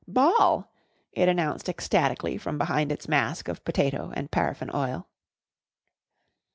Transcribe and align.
"Ball!" 0.07 0.67
it 1.13 1.29
announced 1.29 1.69
ecstatically 1.69 2.35
from 2.39 2.57
behind 2.57 2.91
its 2.91 3.07
mask 3.07 3.47
of 3.47 3.63
potato 3.63 4.11
and 4.15 4.31
paraffin 4.31 4.71
oil. 4.75 5.07